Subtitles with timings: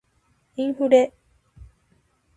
[0.55, 1.13] インフレ